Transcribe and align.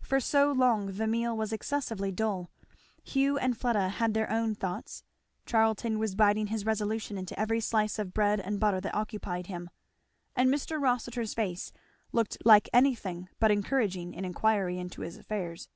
For 0.00 0.20
so 0.20 0.52
long 0.52 0.92
the 0.92 1.08
meal 1.08 1.36
was 1.36 1.52
excessively 1.52 2.12
dull. 2.12 2.52
Hugh 3.02 3.36
and 3.36 3.58
Fleda 3.58 3.88
had 3.88 4.14
their 4.14 4.30
own 4.30 4.54
thoughts; 4.54 5.02
Charlton 5.44 5.98
was 5.98 6.14
biting 6.14 6.46
his 6.46 6.64
resolution 6.64 7.18
into 7.18 7.36
every 7.36 7.58
slice 7.58 7.98
of 7.98 8.14
bread 8.14 8.38
and 8.38 8.60
butter 8.60 8.80
that 8.80 8.94
occupied 8.94 9.48
him; 9.48 9.70
and 10.36 10.54
Mr. 10.54 10.80
Rossitur's 10.80 11.34
face 11.34 11.72
looked 12.12 12.38
like 12.44 12.70
anything 12.72 13.28
but 13.40 13.50
encouraging 13.50 14.14
an 14.14 14.24
inquiry 14.24 14.78
into 14.78 15.00
his 15.02 15.16
affairs. 15.16 15.68